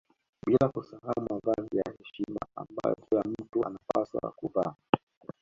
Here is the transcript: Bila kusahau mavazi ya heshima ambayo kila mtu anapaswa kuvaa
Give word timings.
Bila 0.45 0.67
kusahau 0.73 1.21
mavazi 1.29 1.77
ya 1.77 1.83
heshima 1.99 2.39
ambayo 2.55 2.95
kila 3.09 3.23
mtu 3.23 3.65
anapaswa 3.65 4.31
kuvaa 4.31 4.75